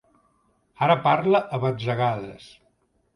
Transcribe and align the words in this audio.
Ara 0.85 0.95
parla 1.03 1.41
a 1.57 1.59
batzegades. 1.65 2.49